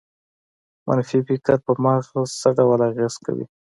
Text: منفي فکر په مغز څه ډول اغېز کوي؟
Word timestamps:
منفي 0.87 1.19
فکر 1.29 1.57
په 1.65 1.71
مغز 1.83 2.07
څه 2.41 2.49
ډول 2.57 2.79
اغېز 2.89 3.13
کوي؟ 3.25 3.45